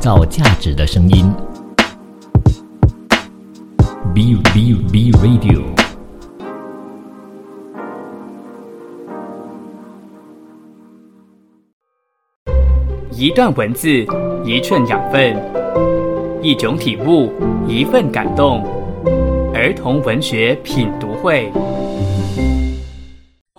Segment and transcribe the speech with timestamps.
[0.00, 1.30] 造价值的声音。
[4.14, 5.60] B B B Radio。
[13.12, 13.88] 一段文字，
[14.42, 15.36] 一寸养分，
[16.40, 17.30] 一种体悟，
[17.68, 18.64] 一份感动。
[19.52, 21.52] 儿童文学品读会。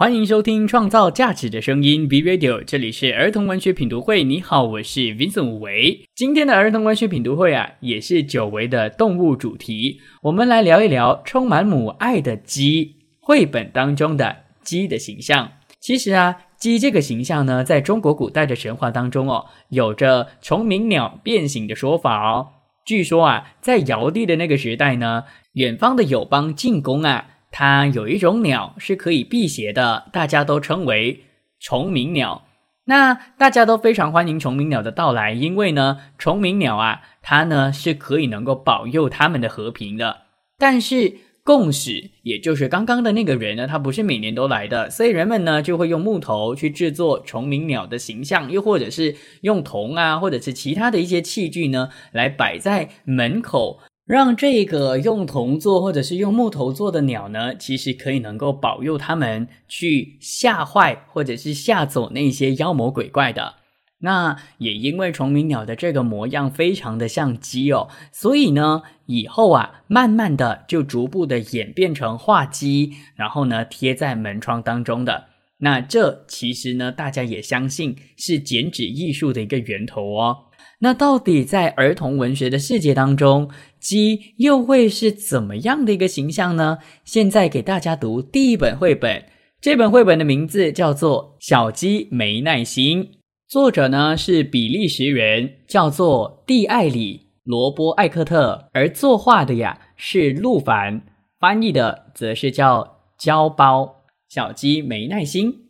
[0.01, 4.23] 欢迎收听《创造价值的声音》B Radio，这里是儿童文学品读会。
[4.23, 6.07] 你好，我是 Vincent 武维。
[6.15, 10.01] 今天的儿童文学品读会啊，也是久违的动物主题。
[10.23, 15.51] 我们来聊一聊充满母爱的鸡绘本当中的鸡的形象。
[15.79, 22.47] 其实啊，鸡这个形象呢，在中国古代的神话当中哦，有着虫鸣鸟变形的说法哦。
[22.83, 27.27] 据说啊，在尧帝的那个时代呢，远方的友邦进攻啊。
[27.51, 31.25] 它有一种鸟是可以辟邪的，大家都称为
[31.59, 32.45] 虫鸣鸟。
[32.85, 40.21] 那大家都非常欢迎虫鸣鸟的到来，因为呢，虫鸣鸟啊，它呢是可以能够保佑他们的和平的。
[40.57, 53.79] 但是共使，也就是刚刚的那个人呢，他不是每年都来的，所以人们呢就会用木头去制作虫鸣鸟的形象，又或者是用铜啊，或者是其他的一些器具呢，来摆在门口。
[54.11, 63.53] 让这个用铜做或者是用木头做的鸟呢，其实可以能够保佑他们去吓坏或者是吓走那些妖魔鬼怪的。
[63.99, 75.27] 那也因为虫鸣鸟的这个模样非常的像鸡哦，所以呢，以后啊，慢慢的就逐步的演变成画鸡，然后呢贴在门窗当中的。
[75.59, 80.37] 那这其实呢，大家也相信是剪纸艺术的一个源头哦。
[80.83, 83.49] 那到底在儿童文学的世界当中，
[83.79, 86.79] 鸡又会是怎么样的一个形象呢？
[87.05, 89.23] 现在给大家读第一本绘本，
[89.61, 93.03] 这本绘本的名字叫做《小鸡没耐心》，
[93.47, 101.03] 作者呢是比利时人，叫做蒂艾里·罗波艾克特，而作画的呀是陆凡，
[101.39, 103.97] 翻译的则是叫胶包。
[104.29, 105.60] 小鸡没耐心。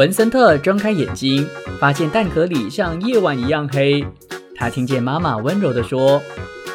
[0.00, 1.46] 文森特睁开眼睛，
[1.78, 4.02] 发现蛋壳里像夜晚一样黑。
[4.56, 6.22] 他听见妈妈温柔地说：“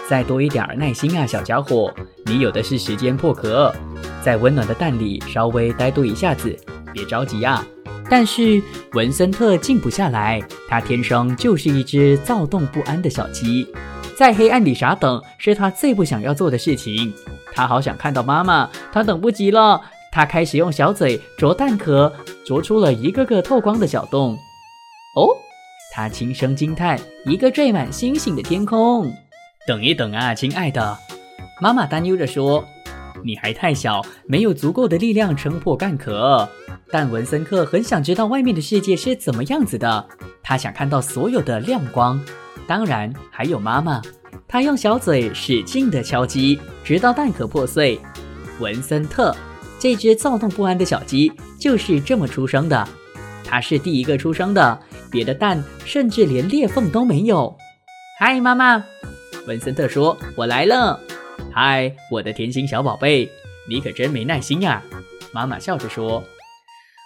[0.08, 1.92] 再多一点耐心啊，小家伙，
[2.28, 3.74] 你有的是时间破壳，
[4.22, 6.56] 在温暖的蛋里稍微待多一下子，
[6.94, 7.66] 别着急啊。”
[8.08, 8.62] 但是
[8.94, 13.68] 文森特静不下来，他天生就是一只躁动不安的小鸡，
[14.16, 17.12] 在黑暗里傻等是他最不想要做的事情。
[17.56, 19.82] 他好想看到妈妈，他等不及了。
[20.16, 22.10] 他开始用小嘴啄蛋壳，
[22.46, 24.32] 啄出了一个个透光的小洞。
[25.18, 25.28] 哦，
[25.94, 29.12] 他轻声惊叹：“一个缀满星星的天空。”
[29.68, 30.98] 等一等啊，亲爱的，
[31.62, 32.64] 妈妈担忧着说
[33.26, 36.48] ：“你还太小，没有足够的力量撑破蛋壳。”
[36.90, 40.08] 但文森特很想知道外面的世界是怎么样子的，
[40.42, 42.24] 他想看到所有的亮光，
[42.66, 44.02] 当然还有妈妈。
[44.48, 48.00] 他用小嘴使劲地敲击，直到蛋壳破碎。
[48.62, 49.36] 文森特。
[49.80, 52.88] 这只躁动不安的小鸡就是这么出生的，
[53.44, 54.80] 它是第一个出生的，
[55.12, 57.56] 别的蛋甚至连裂缝都没有。
[58.20, 58.84] 嗨，妈妈，
[59.48, 61.00] 文森特说：“我来了。”
[61.54, 63.30] 嗨，我的甜心小宝贝，
[63.70, 64.82] 你可真没耐心呀！
[65.32, 66.24] 妈妈笑着说。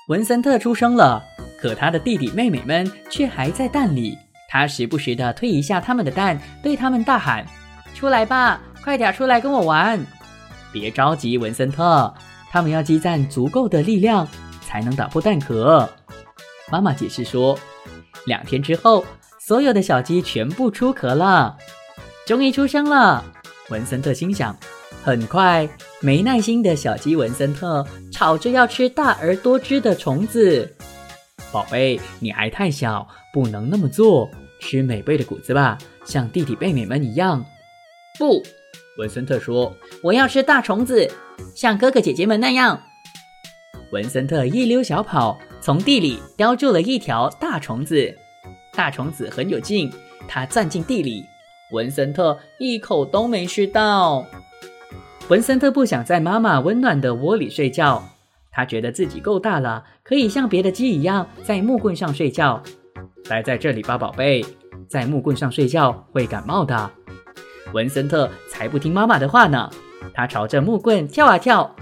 [0.08, 1.22] 文森特出生了，
[1.60, 4.18] 可他的弟弟妹妹们却还在蛋里。
[4.48, 7.46] 他时不时地推一下他们的蛋，对他们大喊
[7.94, 10.00] ：“出来吧，快点出来跟我玩！”
[10.72, 12.14] 别着急，文森特。
[12.50, 14.28] 他们要积攒足够的力量，
[14.62, 15.88] 才能打破蛋壳。
[16.72, 17.58] 妈妈解释说
[18.26, 19.06] ：“两天之后，
[19.40, 21.58] 所有的小鸡全部出壳了，
[22.26, 23.24] 终于出生了。”
[23.70, 24.56] 文森特心想。
[25.02, 25.68] 很快，
[26.02, 30.76] 没耐心的小鸡文森特吵着要吃大而多汁的虫子。
[31.54, 34.30] 宝贝，你还太小，不能那么做。
[34.60, 37.44] 吃美味的谷子吧，像弟弟妹妹们一样。
[38.20, 38.44] 不。
[39.00, 39.74] 文森特说
[40.04, 41.10] ：“我要吃大虫子，
[41.56, 42.78] 像哥哥姐姐们那样。”
[43.94, 48.14] 文森特一溜小跑，从地里叼住了一条大虫子。
[48.74, 49.90] 大虫子很有劲，
[50.28, 51.24] 它钻进地里，
[51.72, 54.26] 文森特一口都没吃到。
[55.30, 58.04] 文森特不想在妈妈温暖的窝里睡觉，
[58.52, 62.62] 他觉得自己够大了，可以像别的鸡一样在木棍上睡觉。
[63.30, 64.46] 待在这里吧，宝贝，
[64.90, 66.92] 在木棍上睡觉会感冒的。
[67.74, 69.70] 文森特才不听妈妈的话呢，
[70.14, 71.76] 他朝着木棍跳啊跳，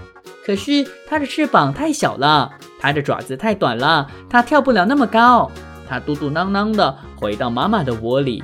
[0.44, 5.50] 可是他的翅膀太小了，他的爪子太短了，他跳不了那么高。
[5.88, 8.42] 他嘟嘟囔囔的回到妈妈的窝里。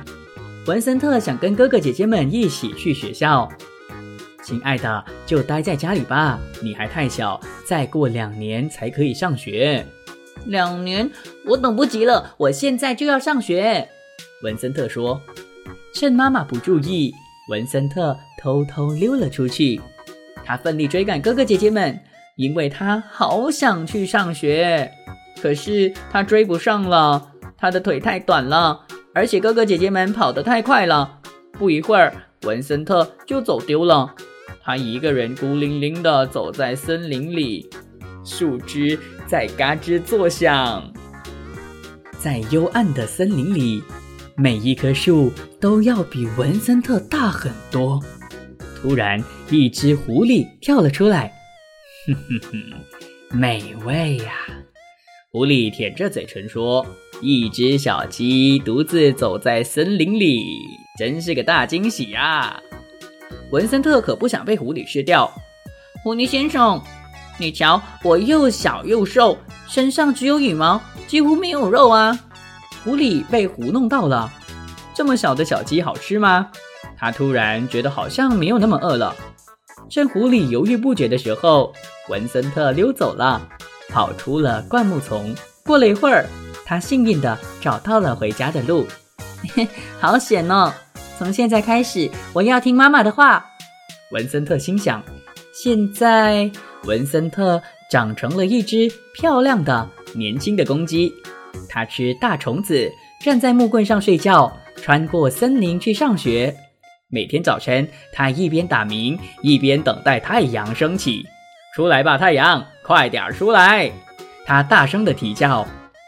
[0.65, 3.47] 文森特想跟哥哥姐姐们一起去学校，
[4.43, 9.85] 亲爱的，就待在家里吧，你还太小，再过两年才可以上学。
[10.45, 11.11] 两年，
[11.45, 13.87] 我等不及了，我现在就要上学。
[14.41, 15.21] 文森特说。
[15.93, 17.13] 趁妈妈不注意，
[17.49, 19.79] 文森特偷偷溜了出去。
[20.43, 21.99] 他奋力追赶哥哥姐姐们，
[22.35, 24.91] 因为他好想去上学。
[25.41, 31.19] 可是他追不上了，他的腿太短了，而且哥哥姐姐们跑得太快了。
[31.51, 32.13] 不一会儿，
[32.43, 34.13] 文森特就走丢了。
[34.63, 37.69] 他一个人孤零零地走在森林里，
[38.23, 38.97] 树枝
[39.27, 40.91] 在嘎吱作响。
[42.17, 43.83] 在幽暗的森林里，
[44.37, 48.01] 每一棵树都要比文森特大很多。
[48.75, 51.31] 突然，一只狐狸跳了出来，
[52.05, 54.33] 哼哼哼，美味呀！
[55.31, 56.85] 狐狸舔着嘴唇说
[57.21, 60.43] ：“一只小鸡独自走在森林里，
[60.99, 62.61] 真是个大惊喜呀！”
[63.51, 65.31] 文森特可不想被狐狸吃掉。
[66.03, 66.81] 狐狸先生，
[67.39, 69.37] 你瞧，我又小又瘦，
[69.69, 72.19] 身上只有羽毛，几乎没有肉啊！
[72.85, 74.31] 狐狸被糊弄到了。
[74.93, 76.51] 这么小的小鸡好吃吗？
[76.95, 79.13] 他突然觉得好像没有那么饿了。
[79.89, 81.73] 趁狐狸犹豫不决的时候，
[82.09, 83.41] 文森特溜走了，
[83.89, 85.35] 跑出了灌木丛。
[85.65, 86.27] 过了一会儿，
[86.63, 88.85] 他幸运地找到了回家的路。
[89.55, 89.67] 嘿
[89.99, 90.71] 好险哦！
[91.17, 93.43] 从现在开始，我要听妈妈的话。
[94.11, 95.03] 文森特心想。
[95.51, 96.51] 现在，
[96.83, 97.59] 文森特
[97.89, 101.11] 长成了一只漂亮的、年轻的公鸡。
[101.69, 102.91] 它吃大虫子，
[103.21, 106.55] 站在木棍上睡觉，穿过森林去上学。
[107.09, 111.23] 每天早晨，它一边打鸣，一边等待太阳升起。
[111.75, 113.91] 出来吧，太阳，快点出来！
[114.45, 115.67] 它大声地啼叫。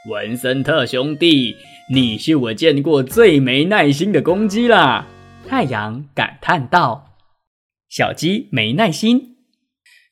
[0.09, 1.55] 文森特兄弟。
[1.89, 5.07] 你是我见过最没耐心的公鸡啦！
[5.47, 7.13] 太阳感叹道
[7.87, 9.36] ：“小鸡没耐心。”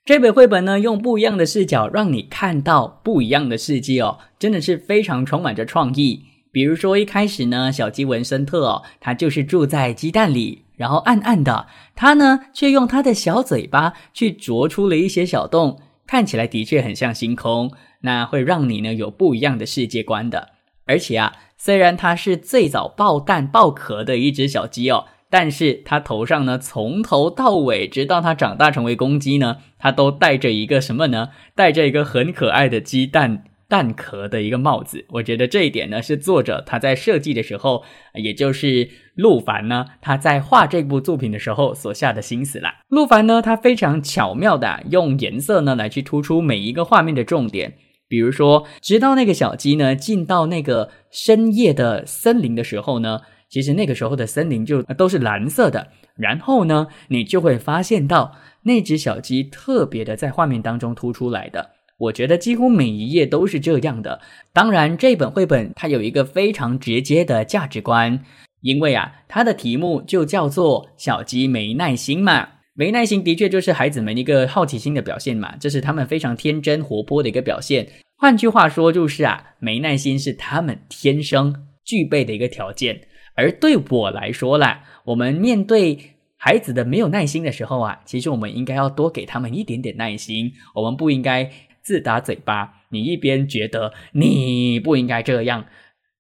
[0.06, 6.26] 这本绘本呢，用不一样的视角让你看到不一样的世界哦，真的是非常充满着创意。
[6.52, 11.66] 比如说一开始呢，小鸡文森特哦，它就是住在鸡蛋里，然后暗暗的，
[11.96, 20.50] 它呢却用它的小嘴巴去啄出了一些小洞，看起来的确很像星空，那会让你呢有不一样的世界观的。
[20.86, 21.34] 而且啊。
[21.58, 25.06] 虽然它是最早爆蛋爆壳的一只小鸡哦，
[25.38, 31.32] 但是它头上呢，从头到尾，直到它长大成为公鸡呢，它都戴着一个什么呢？
[31.54, 35.04] 戴着一个很可爱的鸡蛋蛋壳的一个帽子。
[35.10, 37.84] 我觉得这一点呢，是作者他在设计的时候，
[38.14, 42.76] 也就是陆凡呢，他在画这部作品的时候所下的心思啦。
[42.88, 47.74] 陆凡呢，他非常巧妙的用颜色呢来去突出每一个画面的重点。
[48.08, 53.20] 比如说，直到那个小鸡呢进到那个深夜的森林的时候呢，
[53.56, 55.88] 其实那个时候的森林就都是蓝色的。
[56.18, 61.70] 然后呢，你就会发现到那只小鸡特别的在画面当中突出来的。
[61.98, 64.20] 我觉得几乎每一页都是这样的。
[64.52, 68.20] 当然，这本绘本它有一个非常直接的价值观，
[68.60, 72.50] 因为啊，它的题目就叫做“小鸡没耐心”嘛。
[72.74, 77.88] 没耐心的确就是孩子们一个好奇心的表现嘛，这是他们非常天真活泼的一个表现。
[78.18, 81.56] 换句话说，就是啊，没耐心是他们天生
[81.86, 83.00] 具备的一个条件。
[83.36, 90.52] 而对我来说啦，我们面对孩子的没有耐心的时候啊，其实我们应该要多给他们一点点耐心。
[90.74, 91.52] 我们不应该
[91.84, 92.84] 自打嘴巴。
[92.90, 95.66] 你一边觉得你不应该这样，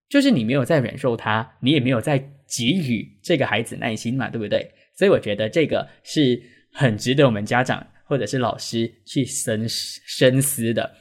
[0.09, 2.17] 就是你没有在忍受他，你也没有在
[2.47, 4.71] 给予这个孩子耐心嘛，对不对？
[4.97, 6.41] 所以我觉得这个是
[6.73, 10.91] 很值得我们家长或者是老师去深深思的。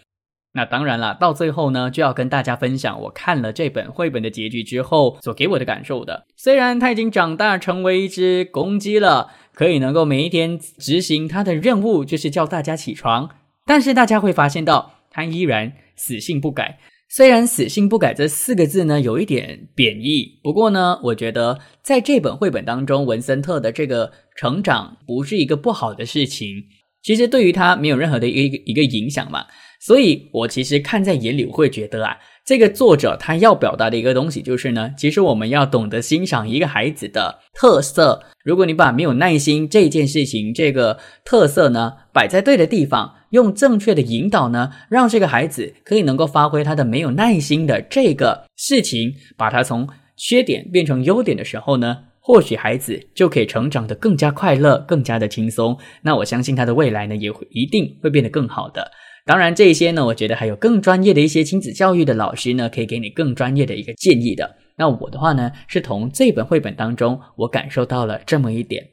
[0.55, 6.25] 那当然了，到最后呢，就要跟大家分享我看了这本绘本的结局之后所给我的感受的。
[6.37, 13.29] 虽然他已经长大成为一只公鸡了，可以能够每一天执行他的任务，就是叫大家起床，
[13.67, 16.79] 但是大家会发现到他依然死性不改。
[17.11, 26.65] 虽然“死性不改”这四个字呢有一点贬义，不过呢，我觉得在这本绘本当中，文森特的这个成长不是一个不好的事情。
[27.03, 29.45] 其实对于他没有任何的一个一个影响嘛，
[29.85, 38.23] 所以我其实看在眼里，我会觉得啊，这个作者他要表达的一个东西就是呢，其实我们要懂得欣赏一个孩子的特色。
[38.43, 43.15] 如果你把没有耐心这件事情这个特色呢摆在对的地方。
[43.31, 55.77] 用正确的引导呢，让这个孩子可以能够发挥他的没有耐心的这个事情，把他从缺点变成优点的时候呢，或许孩子就可以成长的更加快乐，更加的轻松。
[56.03, 58.89] 那我相信他的未来呢，也会一定会变得更好的。
[59.25, 64.57] 当然，这些呢，我觉得还有更专业的一些亲子教育的老师呢，可以给你更专业的一个建议的。
[64.77, 68.91] 那我的话呢，是从这本绘本当中，我感受到了这么一点。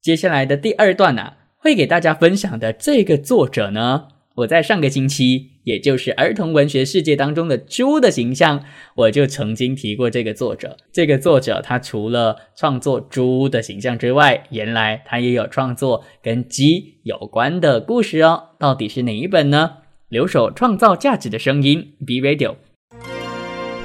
[0.00, 1.34] 接下来的第二段呢。
[1.56, 8.64] 会给大家分享的这个作者呢，我在上个星期，也就是儿童文学世界当中的猪的形象，
[8.96, 10.76] 我就曾经提过这个作者。
[10.92, 18.50] 这个作者他除了创作猪的形象之外，原来他也有创作跟鸡有关的故事哦。
[18.58, 19.78] 到底是哪一本呢？
[20.08, 22.56] 留守创造价值的声音，B Radio。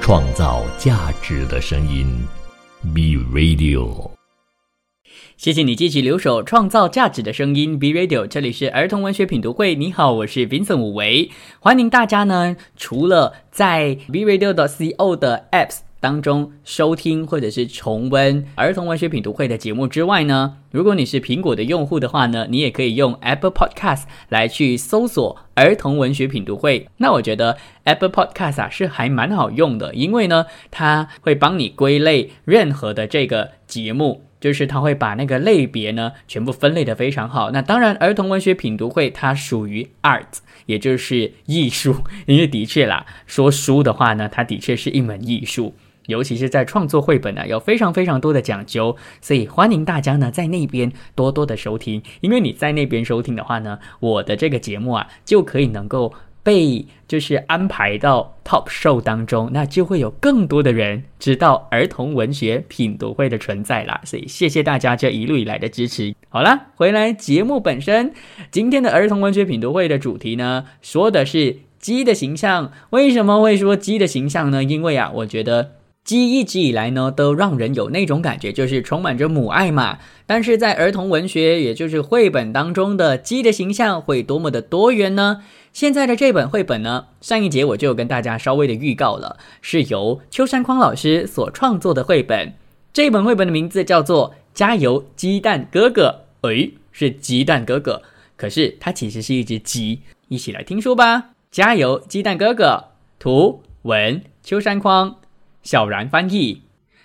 [0.00, 2.06] 创造价值的声音
[2.94, 4.19] ，B Radio。
[5.40, 9.74] 谢谢你继续留守创造价值的声音，B Radio，这里是儿童文学品读会。
[9.74, 11.30] 你好，我是 Vincent 武维，
[11.60, 12.54] 欢迎大家呢。
[12.76, 26.86] 除了在 B Radio 的 CO 的 Apps 当中收听或者是重温儿童文学品读会的节目之外呢，如果你是苹果的用户的话呢，你也可以用 Apple Podcast 来去搜索儿童文学品读会。
[26.98, 34.26] 那我觉得 Apple Podcast 啊是还蛮好用的，因为呢，它会帮你归类任何的这个节目。
[34.40, 37.50] 就是他会把那个类别呢全部分类的非常好。
[37.50, 40.24] 那当然，儿童文学品读会它属于 art，
[40.66, 41.96] 也就是艺术。
[42.26, 45.74] 因为的确啦，说书的话呢，它的确是一门艺术，
[46.06, 48.96] 尤其是在创作绘本呢，有非常非常多的讲究。
[49.20, 56.14] 所以欢迎大家呢在那边多多的收听，因为你在那边收听的话呢，我的这个节目啊就可以能够。
[56.42, 64.00] 被就是安排到 Top Show 当中，那就会有更多的人知道儿童文学品读会的存在啦。
[64.04, 66.14] 所以谢谢大家这一路以来的支持。
[66.28, 68.12] 好了，回来节目本身，
[68.50, 72.72] 今天的儿童文学品读会的主题呢，说的是鸡的形象。
[72.90, 74.64] 为什么会说鸡的形象呢？
[74.64, 75.72] 因为啊，我觉得。
[76.02, 79.98] 鸡一直以来呢，都让人有那种感觉，就是充满着母爱嘛。
[80.26, 85.42] 但是在儿童文学，也就是绘本当中的鸡的形象会多么的多元呢？
[85.72, 92.54] 现在的这本绘本呢，上一节我就跟大家稍微的预告了，是由秋山匡老师所创作的绘本。
[92.92, 98.02] 这本绘本的名字叫做《加油鸡蛋哥哥》，诶，是鸡蛋哥哥，
[98.36, 100.00] 可是它其实是一只鸡。
[100.28, 101.18] 一起来听书吧，
[101.50, 102.64] 《加油鸡蛋哥哥》，
[103.18, 105.16] 图文秋山匡。
[105.62, 106.62] 小然翻译，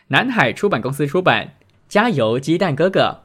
[0.07, 1.53] 南海出版公司出版。
[1.87, 3.24] 加油，鸡蛋哥哥！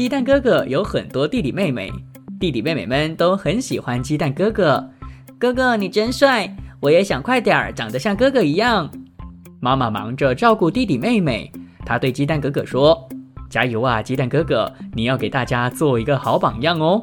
[0.00, 1.92] 鸡蛋哥哥有很多弟弟妹妹，
[2.38, 4.90] 弟弟妹妹们都很喜欢鸡蛋哥哥。
[5.38, 6.56] 哥哥，你真帅！
[6.80, 8.90] 我也想快点儿长得像哥哥一样。
[9.60, 11.52] 妈妈忙着照顾弟弟妹妹，
[11.84, 13.06] 她对鸡蛋哥哥说。
[13.50, 14.72] 加油啊，鸡蛋哥哥！
[14.94, 17.02] 你要给大家做一个好榜样哦。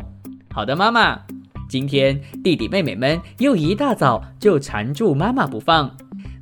[0.52, 1.20] 好的，妈妈。
[1.70, 5.96] 今天弟弟妹妹们又一大早就缠住妈妈不放。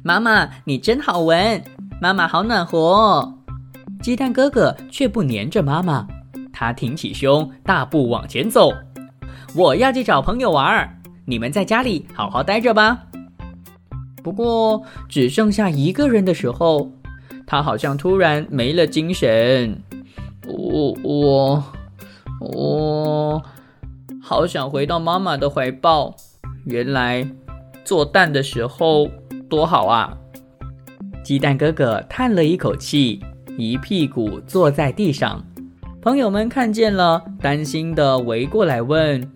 [0.03, 1.61] 妈妈，你真好闻，
[1.99, 3.39] 妈妈好暖和。
[4.01, 6.07] 鸡蛋哥哥却不粘着妈妈，
[6.57, 8.71] 他挺起胸，大步往前走。
[9.53, 13.07] 我要去找朋友玩儿，你们在家里好好待着吧。
[14.23, 16.89] 不过只剩下一个人的时候，
[17.45, 19.81] 他好像突然没了精神。
[20.47, 21.63] 我我
[22.39, 23.43] 我
[24.21, 26.15] 好想回到妈妈的怀抱。
[26.65, 27.27] 原来
[27.83, 29.07] 做蛋的时候
[29.49, 30.17] 多好啊！
[31.23, 33.21] 鸡蛋哥哥叹了一口气，
[33.57, 35.43] 一屁股坐在地上。
[36.05, 39.27] 朋友们看见了，担心的围过来问：“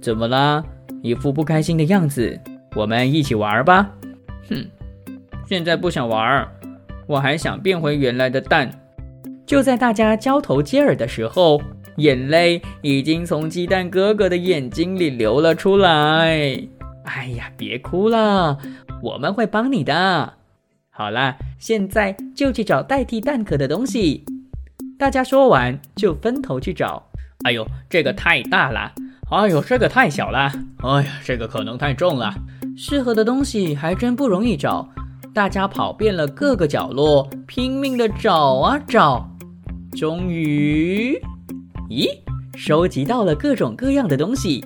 [0.00, 0.64] 怎么啦？
[1.02, 2.40] 一副不开心的样子。”
[2.74, 3.90] 我们一起玩吧。
[4.48, 4.64] 哼，
[5.46, 6.48] 现在不想玩，
[7.06, 8.70] 我还想变回原来的蛋。
[9.44, 11.60] 就在大家交头接耳的时候，
[11.96, 16.58] 眼泪已经从鸡蛋哥哥的眼睛里流了出来。
[17.04, 18.56] 哎呀，别哭了，
[19.02, 20.32] 我们会帮你的。
[20.88, 24.24] 好啦，现在就去找代替蛋壳的东西。
[24.98, 27.10] 大家说完就分头去找。
[27.44, 28.92] 哎呦，这个太大了！
[29.30, 30.50] 哎呦，这个太小了！
[30.78, 32.34] 哎呀，这个可能太重了。
[32.76, 34.88] 适合的东西还真不容易找。
[35.34, 39.28] 大家跑遍了各个角落，拼命的找啊找。
[39.92, 41.20] 终于，
[41.90, 42.08] 咦，
[42.56, 44.64] 收集到了各种各样的东西。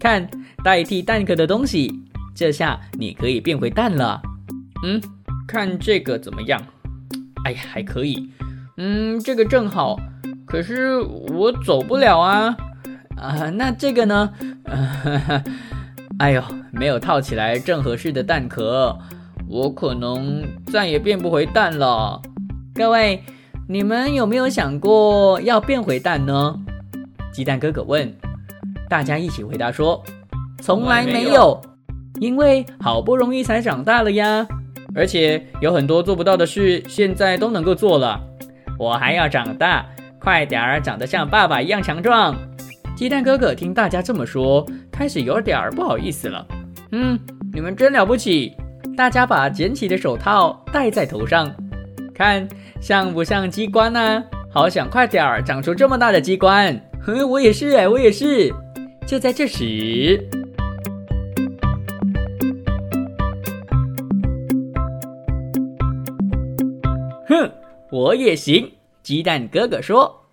[0.00, 0.28] 看，
[0.64, 2.02] 代替蛋壳的东西，
[2.34, 4.20] 这下你可以变回蛋了。
[4.84, 5.00] 嗯，
[5.46, 6.60] 看这个怎么样？
[7.44, 8.28] 哎呀，还可以。
[8.76, 9.98] 嗯，这个正好。
[10.46, 12.56] 可是我走不了啊。
[13.16, 14.32] 啊，那这个呢？
[16.18, 18.98] 哎呦，没有套起来正合适的蛋壳，
[19.48, 22.20] 我可能再也变不回蛋了。
[22.74, 23.22] 各位。
[23.68, 26.58] 你们有没有想过要变回蛋呢？
[27.32, 28.12] 鸡蛋哥哥问。
[28.90, 30.02] 大家一起回答说
[30.60, 31.58] ：“从来没有，
[32.20, 34.46] 因为好不容易才长大了呀。
[34.94, 38.20] 而且有很多做不到的事，现在都能够做了。
[38.82, 39.86] 我还要长大，
[40.18, 42.34] 快点儿长得像爸爸一样强壮。”
[42.96, 46.44] 鸡蛋哥哥听大家这么说，开始有点儿不好意思了。
[46.90, 47.16] 嗯，
[47.54, 48.56] 你们真了不起。
[48.96, 51.54] 大家把捡起的手套戴在头上。
[52.12, 52.46] 看
[52.80, 54.24] 像不像机关呢？
[54.50, 56.78] 好想快点儿长出这么大的机关。
[57.00, 58.52] 哼，我也是哎，我也是。
[59.06, 60.28] 就在这时，
[67.28, 67.50] 哼，
[67.92, 68.72] 我也行。
[69.02, 70.24] 鸡蛋哥哥说。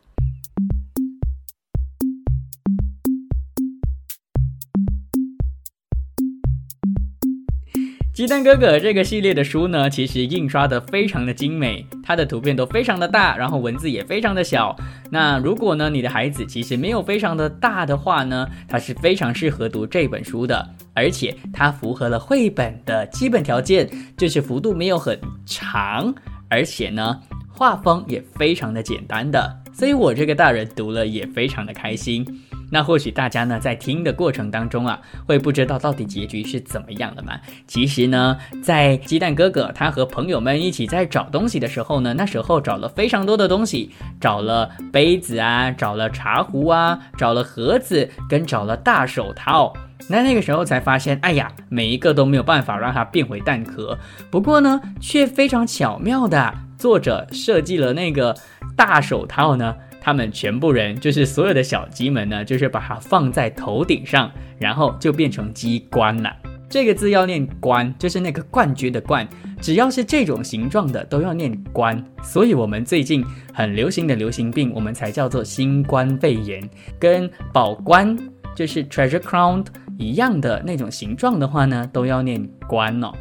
[8.13, 14.73] 鸡蛋哥哥这个系列的书呢，其实印刷的非常的精美，它的图片都非常的大，然后文字也非常的小。
[15.11, 26.13] 那如果呢，你的孩子其实没有非常的大的话呢，它是非常适合读这本书的，而且它符合了绘本的基本条件，就是幅度没有很长，
[26.49, 27.21] 而且呢，
[27.59, 32.25] 画风也非常的简单的，所以我这个大人读了也非常的开心。
[32.71, 34.97] 那或许大家呢在听的过程当中啊，
[35.27, 37.37] 会不知道到底结局是怎么样的嘛？
[37.67, 49.73] 其实呢，在鸡蛋哥哥他和朋友们一起在找东西的时候呢，那时候找了非常多的东西，找了杯子啊，找了茶壶啊，找了盒子，跟找了大手套。
[50.07, 53.97] 那那个时候才发现，哎呀，每一个都没有办法让它变回蛋壳。
[54.31, 58.35] 不过呢，却非常巧妙的，作者设计了那个
[58.75, 59.75] 大手套呢。
[60.01, 66.33] 他们全部人就是所有的小鸡们呢，就是把它放在头顶上，然后就变成鸡冠了。
[66.69, 69.27] 这个字要念冠，就是那个冠军的冠。
[69.59, 72.01] 只要是这种形状的都要念冠。
[72.23, 76.67] 所以，我们最近很流行的流行病，我们才叫做新冠肺炎。
[76.97, 78.17] 跟宝冠
[78.55, 79.65] 就是 treasure crown
[79.99, 83.11] 一样的那种形状的话呢，都要念关哦。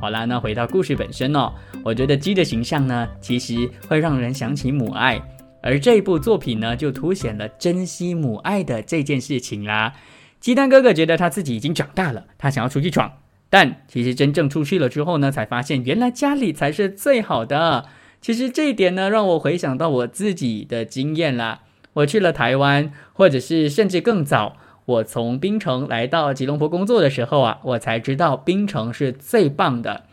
[0.00, 1.52] 好啦，那回到故事本身哦，
[1.84, 5.20] 我觉得鸡的形象呢，其实会让人想起母爱。
[5.62, 9.92] 而这部作品呢，就凸显了珍惜母爱的这件事情啦。
[10.40, 13.12] 鸡蛋哥哥觉得他自己已经长大了，他想要出去闯，
[13.50, 17.84] 但其实真正出去了之后呢，才发现原来家里才是最好的。
[18.22, 21.60] 其实这一点呢，让我回想到我自己的经验啦。
[21.94, 30.04] 我去了台湾，或者是甚至更早，我从槟城来到吉隆坡工作的时候啊，我才知道槟城是最棒的。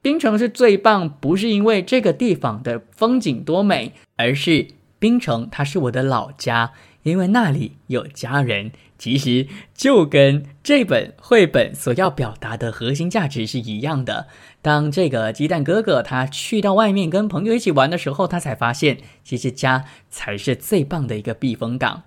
[0.00, 4.68] 槟城是最棒，不是因为这个地方的风景多美，而是。
[4.98, 8.72] 槟城，它是我的老家，因为那里有家人。
[8.98, 14.26] 其实就跟这本绘本所要表达的核心价值是一样的。
[14.62, 22.04] 当这个鸡蛋哥哥他去到外面跟朋友一起玩的时候，他才发现，其实家才是最棒的一个避风港。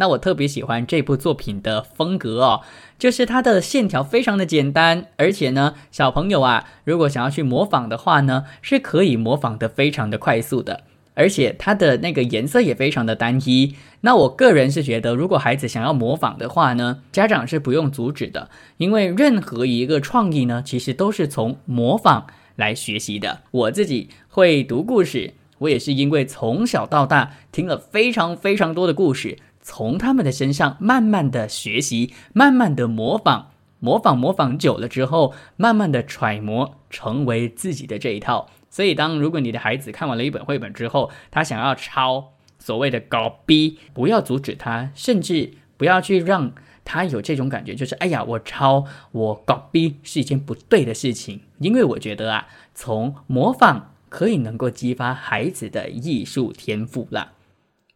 [0.00, 2.62] 那我特别喜欢这部作品的风格哦，
[2.98, 10.84] 就是它的线条非常的简单，而且呢，小朋友啊，如果想要去模仿的话呢，是可以模仿的非常的快速的。
[11.14, 13.74] 而且它的那个颜色也非常的单一。
[14.00, 23.42] 那我个人是觉得，如果孩子想要模仿的话呢，家长是不用阻止的，因为任何一个创意呢，其实都是从模仿来学习的。
[23.50, 33.46] 我自己会读故事，我也是因为从小到大听了非常非常多的故事，从他们的身上慢慢的学习，慢慢的模仿，
[33.78, 38.48] 模仿模仿久了之后，慢慢的揣摩，成为自己的这一套。
[38.70, 46.52] 所以，当如果你的孩子看完了一本绘本之后，他想要抄所谓的搞逼不要阻止他，甚至不要去让
[46.84, 51.40] 他有这种感觉，就是哎呀，我抄我搞逼是一件不对的事情。
[51.58, 57.32] 因为我觉得啊，从模仿可以能够激发孩子的艺术天赋啦。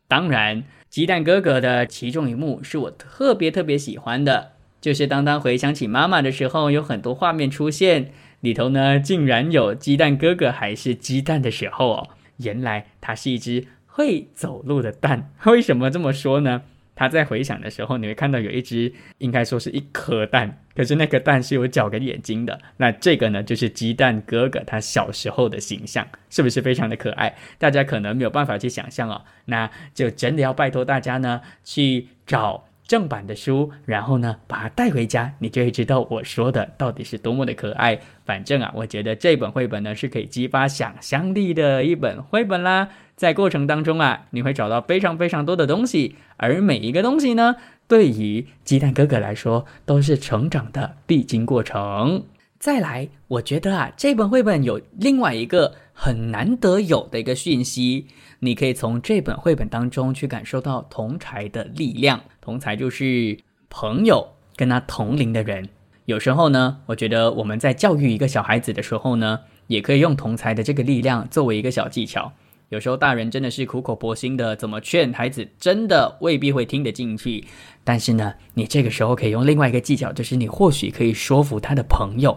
[0.06, 0.64] 当然，
[0.94, 8.12] 鸡蛋哥哥的其中一幕是我特别特别喜欢的，就是当当回想起妈妈的时候，有很多画面出现。
[8.38, 15.32] 里头呢，竟然有鸡蛋哥哥还是鸡蛋的时候哦，原来他是一只会走路的蛋。
[15.46, 16.62] 为什么这么说呢？
[16.94, 22.60] 他在回想的时候，你会看到有一只，应该说是一颗蛋，可是那个蛋是有脚跟眼睛的。
[22.76, 27.34] 那这个呢，就是鸡蛋哥哥他小时候的形象，是不是非常的可爱？
[27.58, 32.66] 大家可能没有办法去想象哦，那就真的要拜托大家呢去找。
[32.86, 37.98] 正版的书，然后呢，把它带回家，你就会知道我说的到底是多么的可爱。
[38.24, 42.88] 反正啊，我觉得这本绘本呢是可以激发想象力的一本绘本啦。
[43.16, 47.56] 在过程当中啊，你会找到非常非常多的东西，而每一个东西呢，
[47.86, 52.24] 对于鸡蛋哥哥来说都是成长的必经过程。
[52.58, 58.06] 再来，我觉得啊，这本绘本有另外一个很难得有的一个讯息。
[58.40, 62.20] 你可以从这本绘本当中去感受到同才的力量。
[62.40, 63.38] 同才就是
[63.70, 65.68] 朋友，跟他同龄的人。
[66.06, 72.32] 有时候呢，我觉得我们在教育一个小孩子的时候呢，也可以用同才的这个力量作为一个小技巧。
[72.68, 77.44] 有时候大人真的是苦口婆心的怎么劝孩子，真的未必会听得进去。
[77.84, 82.36] 但是呢，你这个时候可以用另外一个技巧，就是你或许可以说服他的朋友。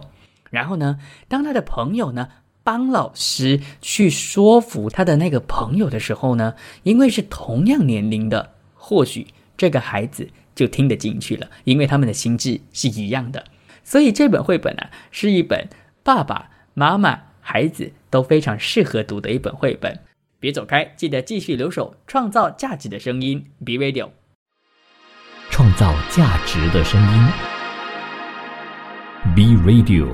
[0.50, 2.28] 然后呢，当他的朋友呢。
[2.64, 6.52] 帮老师去说服他的那个朋友的时候呢，
[6.82, 13.42] 因为是同样年龄的，或许这个孩子就听得进去了，因为他们的心智是一样的。
[13.88, 15.66] 所以这本绘本啊，是一本
[16.02, 20.00] 爸爸妈妈、孩子都非常适合读的一本绘本。
[20.38, 24.10] 别走开，记得继续留守，创造价值的声音，B Radio，
[25.48, 27.28] 创造价值的声音
[29.34, 30.06] ，B Radio。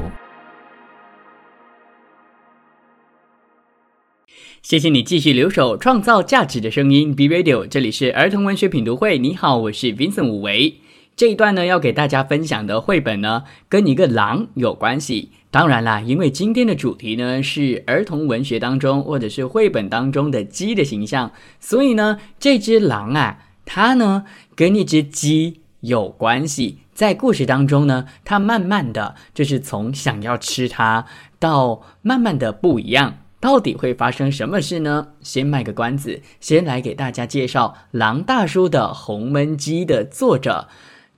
[4.62, 9.18] 谢谢你继续留守，创造价值的声音，B Radio，这里是儿童文学品读会。
[9.18, 10.76] 你好，我是 Vincent 武维。
[11.16, 15.30] 这一段呢，要给大家分享的绘本呢，跟一个狼有关系。
[15.50, 24.24] 当然啦，因为今天的主题呢是儿童文学当中或者是绘本当中的鸡的形象，所以呢，这只狼啊，它呢
[24.56, 26.78] 跟一只鸡有关系。
[26.92, 31.06] 在故事当中呢，它慢慢的就是从想要吃它，
[31.38, 33.18] 到慢慢的不一样。
[33.38, 35.08] 到底会发生什么事呢？
[35.20, 40.66] 先卖个关子，先来给大家介绍《狼大叔的红焖鸡》的作者。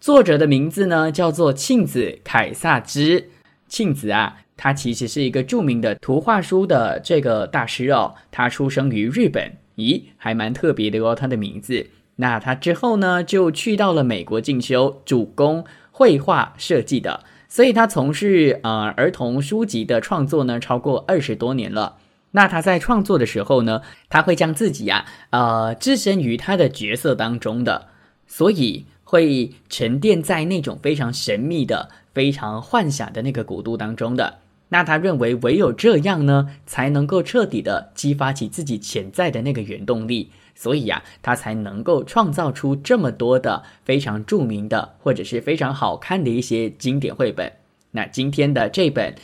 [0.06, 3.28] 作者的名字呢叫做庆子凯撒之。
[3.66, 8.14] 庆子啊，他其实是一个著名的图画书的这个大师哦。
[8.30, 11.12] 他出生于日本，咦，还蛮特别的哦。
[11.12, 17.24] 他的名字，那他之后呢就去到了美国进修，主攻绘画设计的。
[17.48, 21.96] 所以他从事呃儿童书籍的创作呢超过二十多年了。
[22.30, 27.88] 那他在创作的时候呢，他会将自己呀呃置身于他的角色当中的，
[28.28, 28.86] 所以。
[29.06, 34.38] 会沉淀在那种非常神秘的、非常幻想的那个国度当中的。
[34.70, 40.32] 那他认为，唯有这样呢，才能够彻底的激发起自己潜在的那个原动力。
[40.56, 47.52] 所以呀，他才能够创造出这么多的非常著名的或者是非常好看的一些经典绘本。
[47.92, 49.12] 那今天的这本《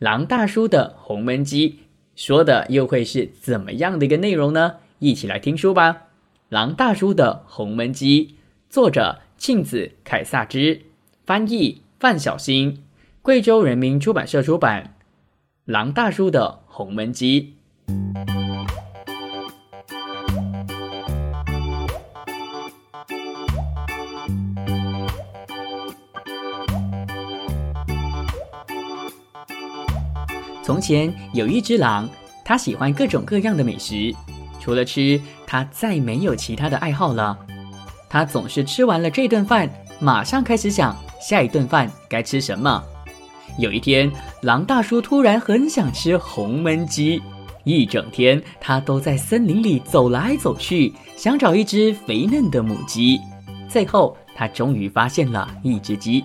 [0.00, 1.70] 狼大叔的红焖鸡》
[2.16, 4.76] 说的又会是怎么样的一个内容呢？
[4.98, 5.92] 一起来听书吧，
[6.48, 8.26] 《狼大叔的红焖鸡》，
[8.68, 9.20] 作者。
[9.38, 10.82] 庆子凯撒之
[11.24, 12.82] 翻译范小新，
[13.22, 14.96] 贵州人民出版社出版。
[15.64, 17.54] 狼大叔的红焖鸡。
[30.64, 32.08] 从前有一只狼，
[32.44, 34.12] 它喜欢各种各样的美食，
[34.60, 37.38] 除了吃，它再没有其他的爱好了。
[38.08, 39.68] 他总是吃完了这顿饭，
[40.00, 42.82] 马上开始想下一顿饭该吃什么。
[43.58, 44.10] 有一天，
[44.42, 47.20] 狼大叔突然很想吃红焖鸡，
[47.64, 53.20] 一整天他都在森林里走来走去，想找一只肥嫩的母鸡。
[53.68, 56.24] 最后，他终于发现了一只鸡。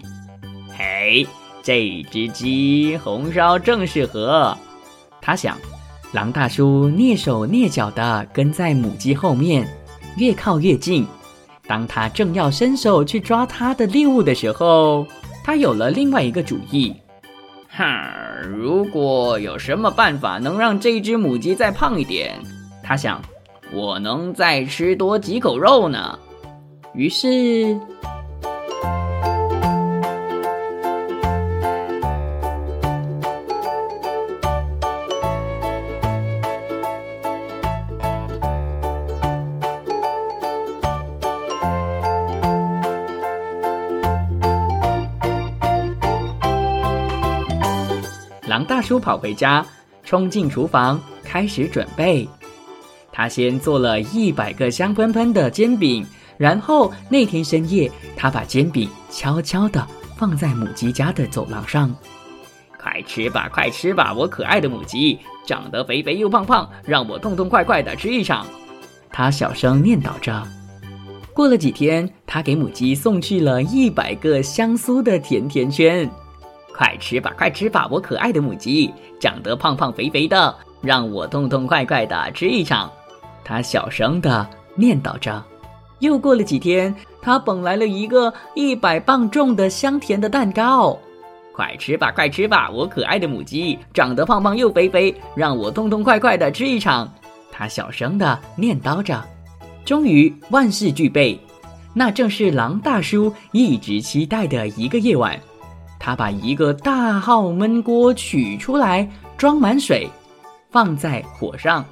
[0.78, 1.28] 嘿，
[1.62, 4.58] 这只鸡红烧正适合。
[5.20, 5.58] 他想，
[6.12, 9.68] 狼大叔蹑手蹑脚地跟在母鸡后面，
[10.18, 11.06] 越靠越近。
[11.68, 15.08] 当他正要伸手去抓他的猎物的时候，
[15.44, 16.94] 他有了另外一个主意。
[17.70, 18.14] 哈，
[18.48, 22.38] 如果有什么办法能让这只母鸡再胖一点，
[22.84, 23.22] 他想，
[23.72, 26.20] 我能再吃多几口肉呢。
[26.94, 27.80] 于是。
[48.84, 49.66] 叔跑回家，
[50.04, 52.28] 冲进厨房开始准备。
[53.12, 56.06] 他先做了一百个香喷喷的煎饼，
[56.38, 61.96] 然后那天深夜，他把煎饼悄悄地放在母鸡家的走廊上。
[62.80, 68.46] 快吃吧，快吃吧，我可爱的母鸡，长得肥肥又胖胖，让我痛痛快快地吃一场。
[69.10, 70.46] 他小声念叨着。
[71.34, 76.10] 过了几天，他给母鸡送去了一百个香酥的甜甜圈。
[76.76, 82.92] 快吃吧，快吃吧，我可爱的母鸡，长得胖胖肥肥的，让我痛痛快快的吃一场。
[83.44, 85.44] 他小声的念叨着。
[86.00, 90.98] 又过了几天，他捧来了一个一百磅重的香甜的蛋糕。
[91.54, 97.10] 快吃吧，快吃吧，我可爱的母鸡，长得胖胖又肥肥，让我痛痛快快的吃一场。
[97.52, 99.24] 他小声的念叨着。
[99.86, 101.40] 终于万事俱备，
[101.94, 105.40] 那正是狼大叔一直期待的一个夜晚。
[106.06, 110.06] 他把一个大号焖锅取出来，装满水，
[110.70, 111.86] 放在火上，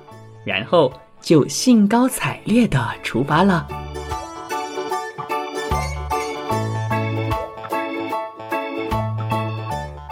[0.44, 3.66] 然后就兴高采烈的出发了。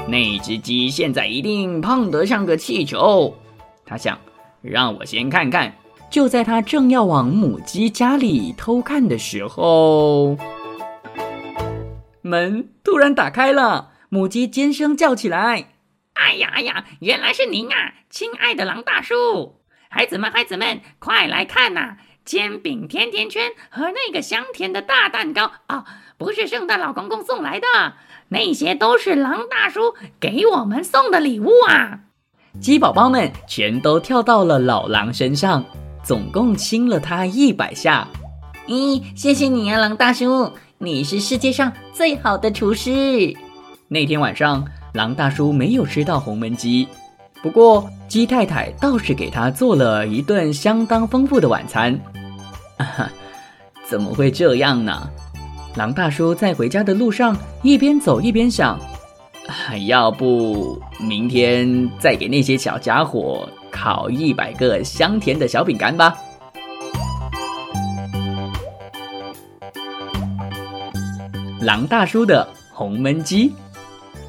[0.08, 3.36] 那只鸡现在一定胖得像个气球。
[3.86, 4.18] 他想，
[4.62, 5.74] 让我先看看。
[6.10, 10.38] 就在他正要往母鸡家里偷看的时候，
[12.22, 15.70] 门突然打开了，母鸡尖声叫起来
[16.16, 19.62] ：“哎呀哎呀，原来是您啊，亲爱的狼大叔！
[19.90, 21.98] 孩子们，孩子们，快来看呐！
[22.26, 25.86] 煎饼甜甜圈和那个香甜的大蛋糕啊，
[26.18, 27.94] 不是圣诞老公公送来的，
[28.28, 32.02] 那些都是狼大叔给我们送的礼物啊！”
[32.62, 35.66] 鸡宝宝们全都跳到了老狼身上。
[36.02, 38.08] 总共亲了他一百下，
[38.70, 43.36] 咦，谢谢你啊，狼大叔，你是世界上最好的厨师。
[43.88, 46.88] 那天晚上，狼大叔没有吃到红焖鸡，
[47.42, 52.00] 不过鸡太太倒是给他做了一顿相当丰富的晚餐。
[52.78, 53.10] 哈
[53.88, 55.10] 怎么会这样呢？
[55.76, 58.80] 狼大叔在回家的路上一边走一边想：
[59.88, 63.50] 要不明天再给那些小家伙。
[63.72, 66.16] 烤一百个香甜的小饼干吧。
[71.62, 73.52] 狼大叔的红焖鸡，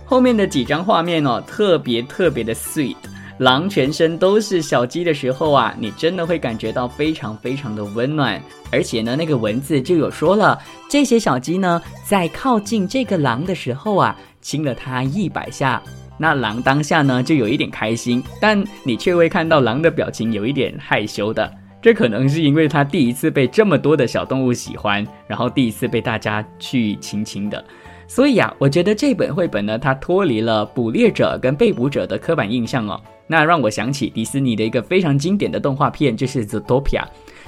[0.05, 2.97] 后面的几张画面哦，特别特别的 sweet。
[3.38, 8.40] 狼全身都是小鸡的时候啊，你真的会感觉到非常非常的温暖。
[8.73, 15.81] 而且呢，那个文字就有说了，这些小鸡呢，在靠近这个狼的时候啊，亲了它一百下。
[16.19, 21.51] 那狼当下呢，就有一点开心，但你却会看到狼的表情有一点害羞的。
[21.83, 27.64] 这可能是因为他第一次被这么多的小动物喜欢，然后第一次被大家去亲亲的。
[28.07, 33.01] 所以啊，我觉得这本绘本呢，它脱离了捕猎者跟被捕者的刻板印象哦。
[33.27, 37.03] 那让我想起迪士尼的一个非常经典的动画片，就是《Zootopia》。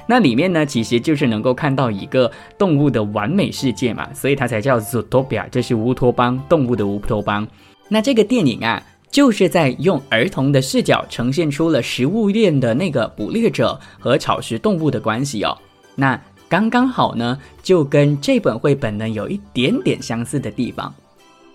[0.07, 7.45] 那里面呢，其实就是能够看到一个动物的完美世界嘛，所以它才叫 Zootopia，就是乌托邦，动物的乌托邦。
[7.89, 8.81] 那这个电影啊，
[9.13, 15.55] 就是在用儿童的视角呈现出了食物链的那个捕猎者和草食动物的关系哦。
[15.93, 20.91] 那刚刚好呢，就跟这本绘本呢有一点点相似的地方。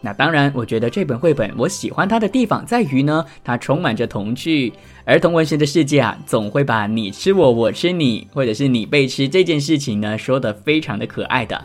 [0.00, 4.72] 那当然，我觉得这本绘本我喜欢它的地方在于呢，它充满着童趣。
[5.04, 11.60] 儿童文学的世界啊，总会把你吃我，我吃你，或者是你被吃这件事情呢，说得非常的可爱的。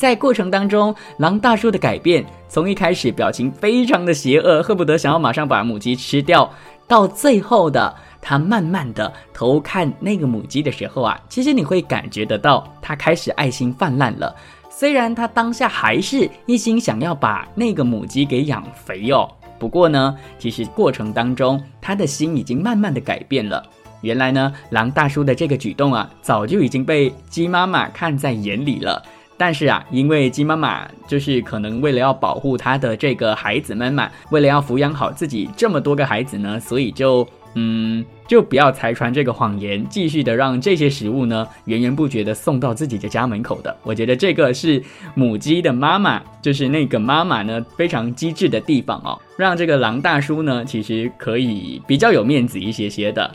[0.00, 6.50] 在过程当中，狼大叔的改变，从一开始表情非常的邪恶，恨不得想要马上把母鸡吃掉，
[6.88, 14.34] 到最后的他慢慢的偷看那个母鸡的时候啊，其实你会感觉得到他开始爱心泛滥了。
[14.70, 23.62] 虽然他当下还是一心想要把那个母鸡给养肥哦，不过呢，其实过程当中他的心已经慢慢的改变了。
[24.00, 29.02] 原来呢，狼大叔的这个举动啊，早就已经被鸡妈妈看在眼里了。
[29.40, 43.74] 但是啊，因为鸡妈妈就是可能为了要保护她的这个孩子们嘛，为了要抚养好自己这么多个孩子呢，所以就嗯，就不要拆穿这个谎言，继续的让这些食物呢源源不绝的送到自己的家门口的。
[43.82, 44.82] 我觉得这个是
[45.14, 53.34] 母鸡的妈妈，就是那个妈妈呢非常机智的地方哦，让这个狼大叔呢其实可以比较有面子一些些的。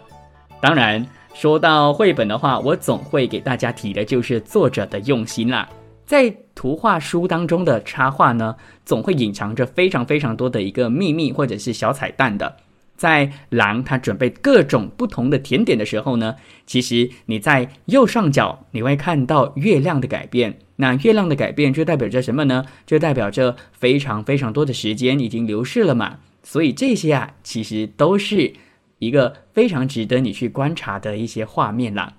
[0.61, 5.67] 当然，说到绘本的话，我总会给大家提的就是作者的用心啦。
[6.05, 12.57] 在图画书当中的插画呢，总会隐藏着非常非常多的一个秘密或者是小彩蛋的。
[12.95, 20.59] 在狼它准备各种不同的甜点的时候呢，其实你在右上角你会看到月亮的改变。
[20.77, 22.65] 那月亮的改变就代表着什么呢？
[22.85, 26.19] 就代表着非常非常多的时间已经流逝了嘛。
[26.43, 28.53] 所以这些啊，其实都是
[28.99, 32.13] 一个非常值得你去观察的一些画面啦。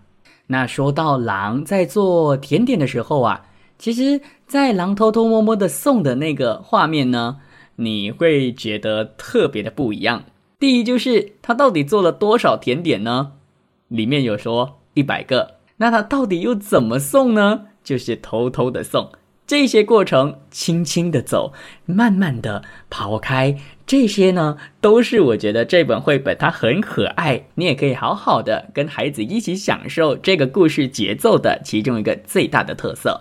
[0.49, 3.47] 那说到狼在做甜点的时候啊。
[3.79, 7.37] 其实，在狼偷偷摸摸的送的那个画面呢，
[7.77, 10.25] 你会觉得特别的不一样。
[10.59, 13.33] 第一，就是他到底做了多少甜点呢？
[13.89, 17.67] 里面有说一百个，那他到底又怎么送呢？
[17.85, 19.11] 就是偷偷的送。
[19.47, 21.53] 这些过程，轻轻的走，
[21.85, 33.21] 慢慢的跑开，这些呢，都是我觉得这本绘本它很可爱，你也可以好好的跟孩子一起享受这个故事节奏的其中一个最大的特色。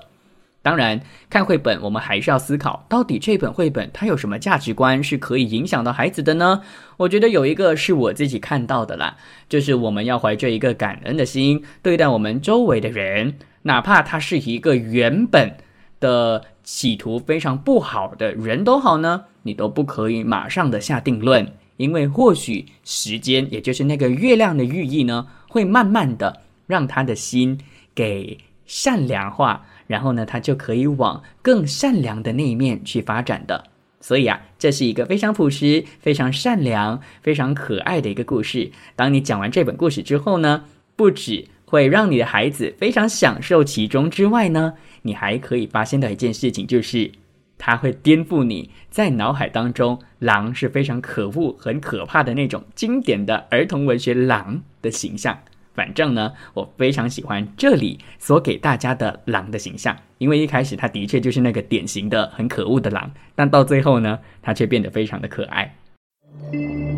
[0.65, 0.99] 当然，
[1.29, 6.63] 看绘本我们还是要思考，到底这本绘本它有什么价值观是可以影响到孩子的呢？
[6.97, 9.15] 我觉得有一个是我自己看到的啦，
[9.47, 15.55] 就是我们要怀着一个感恩的心对待我们周围的人，哪怕他是一个原本
[15.99, 21.47] 的企图非常不好的人都好呢，你都不可以马上的下定论，
[21.77, 27.59] 因为或许时间，也就是那个月亮的寓意呢，会慢慢的让他的心
[27.93, 29.67] 给善良化。
[29.87, 33.63] 然后呢，他就可以往更善良的那一面去发展的。
[34.01, 38.71] 所以啊，这是一个非常朴实、非常善良、非常可爱的一个故事。
[38.95, 47.09] 当你讲完这本故事之后呢，不止会让你的孩子非常享受其中之外呢，你还可以发现到一件事情，就是
[47.57, 55.39] 它会颠覆你在脑海当中狼是非常可恶、很可怕的那种经典的儿童文学狼的形象。
[55.75, 65.75] 反正呢，我非常喜欢这里所给大家的狼的形象，因为一开始他的确就是那个典型的很可恶的狼，但到最后呢，他却变得非常的可爱。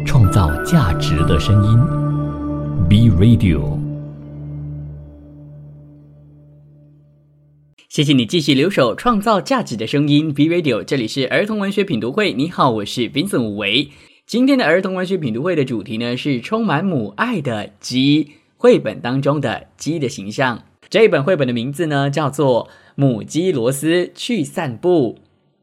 [0.05, 1.79] 创造价值的声音
[2.87, 3.77] ，B Radio。
[7.89, 12.33] 谢谢你继续留守创造价值的声音，B Radio，这里是儿童文学品读会。
[12.33, 13.89] 你好，我是 Vincent 武维。
[14.27, 18.33] 今天的儿童文学品读会的主题呢是充满母爱的鸡。
[18.58, 22.65] 绘本当中的鸡的形象，这本绘本的名字呢叫做
[22.96, 25.15] 《母鸡罗斯去散步》，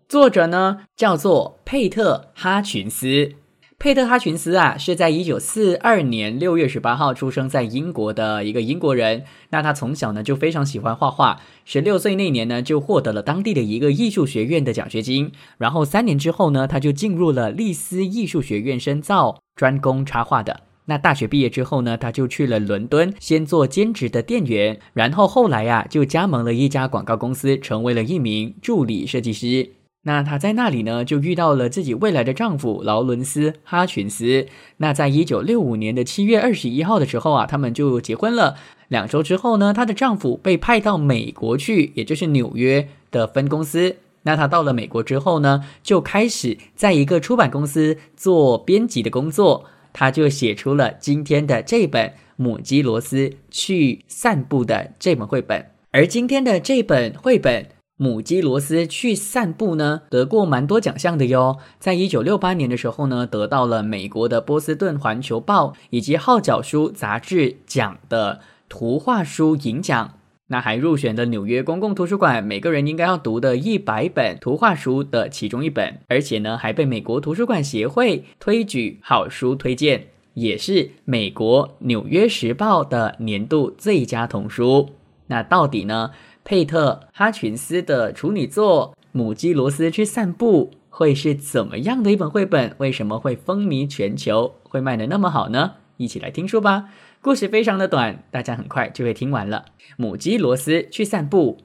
[0.08, 3.32] 作者呢叫做佩特哈群斯。
[3.76, 9.24] 佩特哈群斯啊，是在一九四二年六月十八号出生在英国的一个英国人。
[9.50, 15.32] 那他从小呢就非常喜欢画画，十六岁那年呢就获得了当地的一个艺术学院的奖学金。
[15.58, 20.60] 然后三年之后呢，他就进入了利斯艺术学院深造，专攻插画的。
[20.86, 29.70] 那大学毕业之后呢，他就去了伦敦，先做兼职的店员，然后后来呀，就加盟了一家广告公司，成为了一名助理设计师。
[30.06, 34.46] 那他在那里呢，就遇到了自己未来的丈夫劳伦斯·哈群斯。
[34.76, 38.56] 那在一九六五年的七月二十一号的时候啊，他们就结婚了。
[38.88, 43.96] 两周之后呢，她的丈夫被派到美国去，也就是纽约的分公司。
[44.24, 49.64] 那他到了美国之后呢，就开始在一个出版公司做编辑的工作。
[49.94, 57.62] 他就写出了今天的这本《母鸡罗斯去散步》的这本绘本，而今天的这本绘本
[57.96, 61.58] 《母鸡罗斯去散步》呢，得过蛮多奖项的哟。
[61.78, 70.18] 在一九六八年的时候呢，得到了美国的波士顿环球报以及号角书杂志奖的图画书银奖。
[70.46, 84.90] 那还入选了纽约公共图书馆每个人应该要读的一百本图画书的其中一本，而且呢还被美国图书馆协会推举好书推荐，也是美国纽约时报的年度最佳童书。
[85.28, 86.10] 那到底呢，
[86.44, 92.74] 佩特哈群斯的处女作《母鸡罗斯去散步》会是怎么样的一本绘本？
[92.76, 95.76] 为什么会风靡全球，会卖的那么好呢？
[95.96, 96.90] 一起来听书吧。
[97.24, 99.64] 故事非常的短，大家很快就会听完了。
[99.96, 101.56] 母鸡罗斯去散步，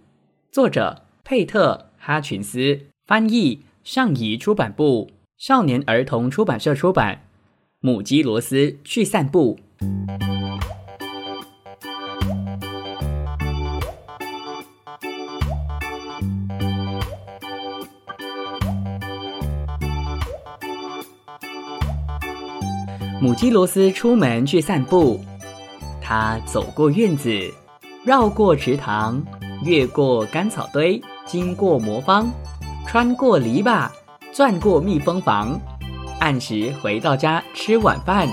[0.50, 7.24] 作者佩特哈群斯，翻译上译出版部少年儿童出版社出版。
[7.82, 9.60] 母鸡罗斯去散步。
[23.22, 25.20] 母鸡罗斯出门去散步。
[26.10, 27.30] 他走过院子，
[28.04, 29.24] 绕过池塘，
[29.64, 32.28] 越过干草堆，经过魔方，
[32.88, 33.88] 穿过篱笆，
[34.34, 35.62] 转过蜜蜂房，
[36.20, 38.28] 按时回到家吃晚饭。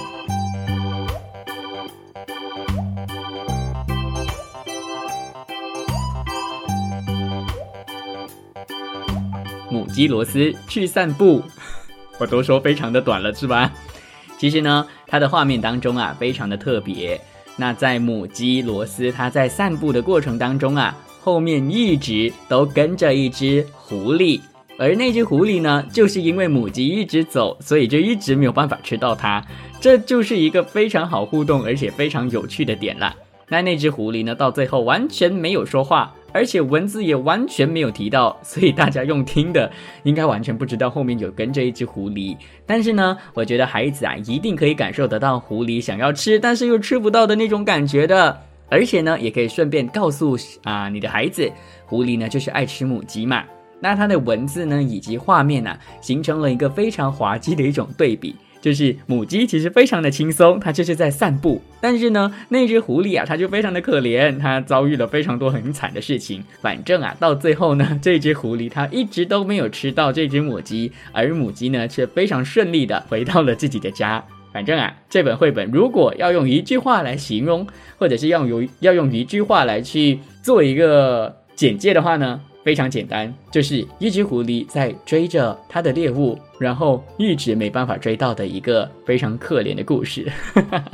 [9.71, 11.43] 母鸡罗斯去散步，
[12.19, 13.71] 我都说非常的短了，是吧？
[14.39, 17.21] 其实呢，它的画面当中啊，非常的特别。
[17.57, 24.41] 那在母鸡罗斯，它在散步的过程当中啊，后面一直都跟着一只狐狸，
[24.79, 29.43] 而那只狐狸呢，就是因为母鸡一直走，所以就一直没有办法吃到它，
[29.81, 33.15] 这就是一个非常好互动而且非常有趣的点了。
[33.49, 36.13] 那那只狐狸呢，到最后完全没有说话。
[36.37, 39.73] 而且文字也完全没有提到，所以大家用听的
[40.03, 42.37] 应该完全不知道后面有跟着一只狐狸。
[42.67, 48.39] 但是呢，我觉得孩子啊一定可以感受得到狐狸想要吃，但是又吃不到的那种感觉的。
[48.69, 51.51] 而且呢，也可以顺便告诉啊你的孩子，
[51.87, 53.43] 狐狸呢就是爱吃母鸡嘛。
[53.81, 58.37] 那它的文字呢以及画面呢，形成了一个非常滑稽的一种对比。
[58.67, 61.63] 就是母鸡其实非常的轻松，它就是在散步。
[61.81, 66.43] 但是呢，那只狐狸啊，它就非常的可怜，它遭遇了非常多很惨的事情。
[66.61, 74.25] 反正啊，到最后呢，这只狐狸它一直都没有吃到这只母鸡，而母鸡呢，却非常顺利的回到了自己的家。
[74.53, 77.65] 反正啊，这本绘本如果要用一句话来形容，
[77.99, 82.41] 或者是要用要用一句话来去做一个简介的话呢？
[82.67, 90.27] 非常简单，就是一只狐狸在追着它的猎物，然后一直没办法追到的一个非常可怜的故事。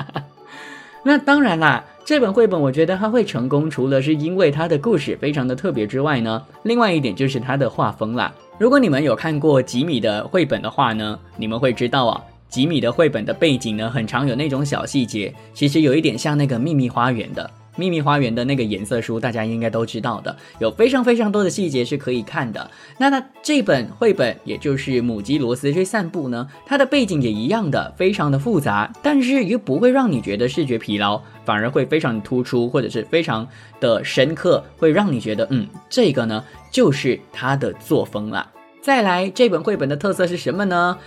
[1.02, 8.30] 那当然啦，这本绘本我觉得它会成功，除了是因为它的故事非常的特别之外呢，另外一点就是它的画风啦。
[8.58, 17.50] 如果你们有看过吉米的绘本的话呢，你们会知道啊，吉米的绘本的背景呢，很常有那种小细节，其实有一点像那个秘密花园的。
[17.76, 22.70] 秘密花园的那个颜色书，大家应该都知道的，有非常非常多的细节是可以看的。
[22.98, 33.46] 那它这本绘本，也就是母鸡罗斯去散步呢，它的背景也一样的，非常的复杂，但是又不会让你觉得视觉疲劳，反而会非常突出，或者是非常
[33.80, 38.48] 的深刻，会让你觉得，嗯，这个呢就是它的作风了。
[38.80, 40.98] 再来，这本绘本的特色是什么呢？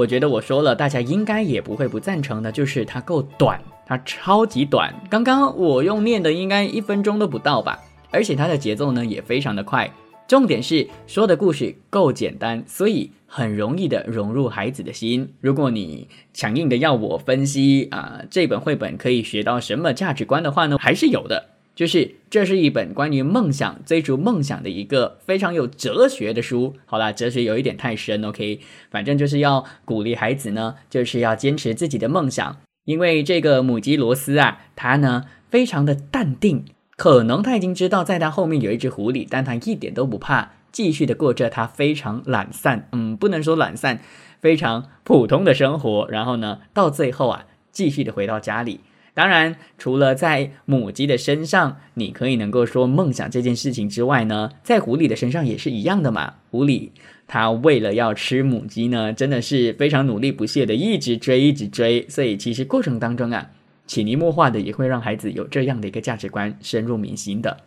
[0.00, 3.60] 我觉得我说了，大家应该也不会不赞成的，就是它够短。
[3.86, 7.78] 它超级短，刚刚我用念的应该一分钟都不到吧，
[8.10, 9.92] 而且它的节奏呢也非常的快。
[10.26, 15.34] 重点是说的故事够简单，所以很容易的融入孩子的心。
[15.40, 21.44] 如果你强硬的要我分析啊这本绘本可以学到什么价值观的话呢，还是有的，
[21.80, 26.74] 就是这是一本关于梦想、追逐梦想的一个非常有哲学的书。
[26.84, 28.60] 好啦，哲学有一点太深，OK，
[28.90, 32.58] 反正就是要鼓励孩子呢，就是要坚持自己的梦想。
[32.84, 36.66] 因为这个母鸡罗斯啊，它呢非常的淡定，
[36.98, 44.02] 可能他已经知道在他后面有一只狐狸，但他一点都不怕，继续的过着他非常懒散，嗯，不能说懒散，
[44.42, 46.06] 非常普通的生活。
[46.10, 48.80] 然后呢，到最后啊，继续的回到家里。
[49.12, 56.34] 当然，除了在母鸡的身上，你可以能够说梦想这件事情之外呢，在狐狸的身上也是一样的嘛。
[56.50, 56.90] 狐狸
[57.26, 62.06] 它为了要吃母鸡呢，真的是非常努力不懈的，一直追，一直追。
[62.08, 63.50] 所以其实过程当中啊，
[63.86, 67.58] 潜移默化的也会让孩子有这样的一个价值观深入民心的。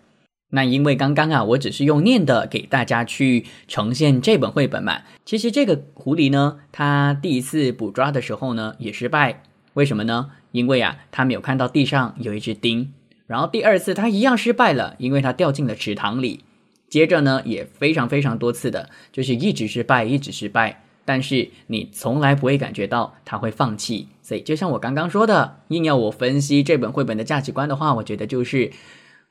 [0.49, 5.01] 那因为刚刚啊，我只是用念的给大家去呈现这本绘本嘛。
[5.25, 9.41] 其实这个狐狸呢，它第一次捕抓的时候呢，也失败。
[9.73, 10.29] 为什么呢？
[10.53, 12.93] 因为啊，他没有看到地上有一只钉。
[13.27, 16.45] 然后第二次他一样失败了，因为他掉进了池塘里。
[16.87, 20.83] 接着呢，也非常非常多次的，就是一直失败，一直失败。
[21.03, 24.07] 但是你从来不会感觉到他会放弃。
[24.21, 28.71] 所以就像我刚刚说的，硬要我分析这本绘本的价值观的话，我觉得就是。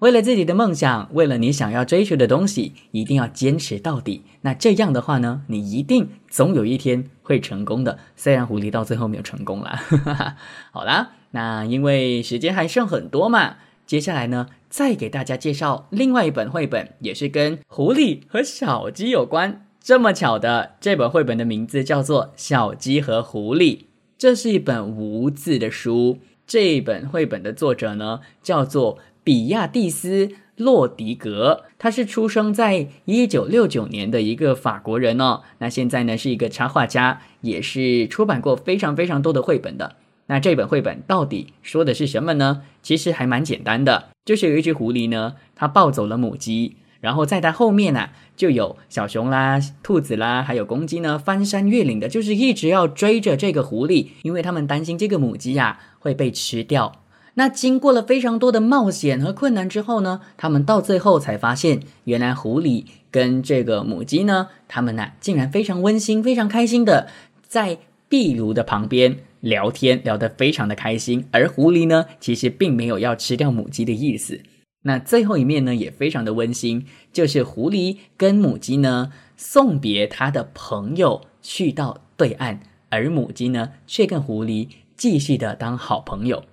[0.02, 4.24] 为了自己的梦想，为了你想要追求的东西，一定要坚持到底。
[4.40, 8.00] 那这样的话呢，你一定总有一天会成功的。
[8.16, 9.78] 虽然狐狸到最后没有成功了。
[10.72, 19.68] 好啦，那因为时间还剩很多嘛，接下来呢，再给大家介绍另外一本绘本，也是跟狐狸和小鸡有关。
[19.80, 23.76] 这么巧的，这本绘本的名字叫做《小鸡和狐狸》，
[24.18, 26.18] 这是一本无字的书。
[26.44, 28.98] 这本绘本的作者呢，叫做。
[29.24, 35.42] 比亚蒂斯·洛迪格，他是出生在一九六九年的一个法国人哦。
[35.58, 39.96] 那现在呢是一个插画家，也是出版过非常非常多的绘本的。
[40.26, 42.62] 那这本绘本到底说的是什么呢？
[42.82, 57.01] 其实还蛮简单的，就是有一只狐狸呢，它抱走了母鸡，然后在它后面呢就有小熊啦、兔子啦，还有公鸡呢，翻山越岭的，就是一直要追着这个狐狸，因为他们担心这个母鸡呀会被吃掉。
[57.34, 67.08] 那经过了非常多的冒险和困难之后呢，他们到最后才发现，原来狐狸跟这个母鸡呢，他们呢竟然非常温馨、非常开心的
[67.46, 67.78] 在
[68.08, 71.26] 壁炉的旁边聊天，聊得非常的开心。
[71.30, 74.40] 而狐狸呢，其实并没有要吃掉母鸡的意思。
[74.82, 82.60] 那最后一面呢，也非常的温馨，就是狐狸跟母鸡呢送别他的朋友去到对岸，
[82.90, 86.44] 而母鸡呢却跟狐狸继续的当好朋友。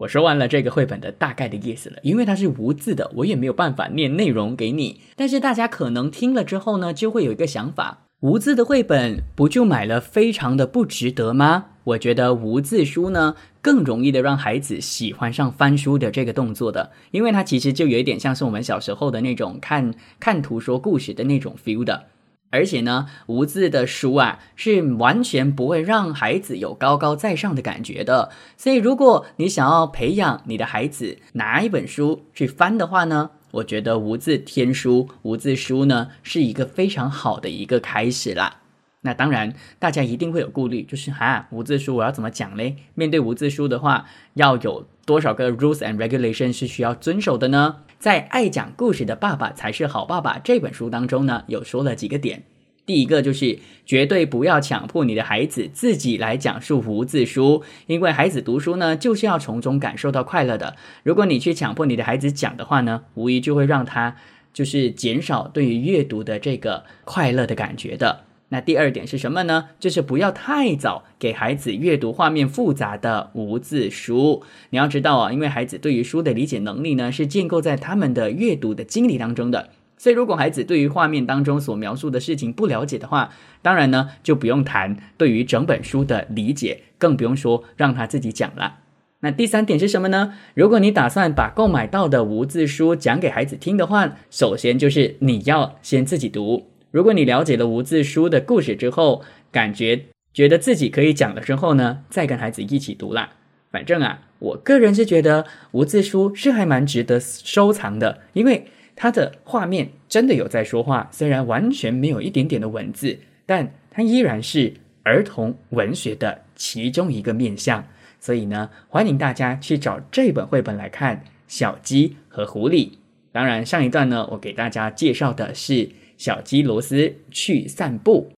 [0.00, 5.02] 我说完了这个绘本的大概的意思了，因为它是无字的，我也没有办法念内容给你。
[5.14, 11.66] 但是大家可能听了之后呢，就会有一个想法：无字的绘本不就买了非常的不值得吗？
[11.84, 22.04] 我觉得无字书呢，更容易的让孩子喜欢上翻书的这个动作的，因为它其实就有一点像是我们小时候的那种看看图说故事的那种 feel 的。
[22.50, 28.30] 而且呢，无字的书啊，是完全不会让孩子有高高在上的感觉的。
[28.56, 38.56] 所以，如果你想要培养你的孩子拿一本书去翻的话呢，我觉得无字天书、无字书呢，是一个非常好的一个开始啦。
[39.02, 42.76] 那当然，大家一定会有顾虑，就是哈，无字书我要怎么讲嘞？
[42.94, 47.76] 面对无字书的话，要有多少个 rules and regulations 是需要遵守的呢？
[48.00, 52.44] 在《爱讲故事的爸爸才是好爸爸》这本书当中呢，有说了几个点。
[52.86, 60.76] 第一个就是绝对不要强迫你的孩子自己来讲述无字书，因为孩子读书呢，就是要从中感受到快乐的。
[61.02, 64.16] 如果你去强迫你的孩子讲的话呢，无疑就会让他
[64.54, 68.24] 就是减少对于阅读的这个快乐的感觉的。
[68.52, 69.68] 那第二点是什么呢？
[69.78, 74.42] 就是不要太早给孩子阅读画面复杂的无字书。
[74.70, 79.70] 你要知道啊，因为孩子对于书的理解能力呢，是建构在他们的阅读的经历当中的。
[79.96, 83.32] 所以，如果孩子对于画面当中所描述的事情不了解的话，
[83.62, 88.78] 当然呢就不用谈对于整本书的理解，更不用说让他自己讲了。
[89.20, 90.34] 那第三点是什么呢？
[90.54, 96.66] 如果你打算把购买到的无字书讲给孩子听的话，首先就是你要先自己读。
[96.90, 103.30] 如果你了解了无字书的故事之后，感觉觉得自己可以讲了之后呢，再跟孩子一起读啦。
[103.70, 108.66] 反正啊，我个人是觉得无字书是还蛮值得收藏的，因为。
[109.02, 114.74] 它的画面真的有在说话，虽然完全没有一点点的文字，但它依然是
[115.04, 117.86] 儿童文学的其中一个面向。
[118.18, 121.16] 所以呢，欢迎大家去找这本绘本来看
[121.48, 122.88] 《小鸡和狐狸》。
[123.32, 125.88] 当然，上一段呢，我给大家介绍的是
[126.20, 128.30] 小鸡罗斯去散步，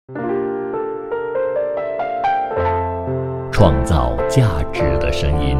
[3.50, 5.56] 创造价值的声音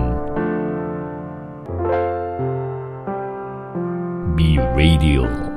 [4.37, 4.63] ，Be。
[4.77, 5.52] Radio.